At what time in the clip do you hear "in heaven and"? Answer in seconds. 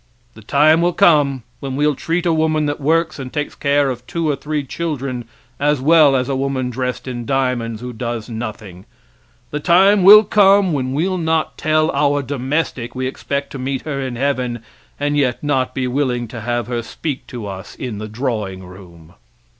14.01-15.15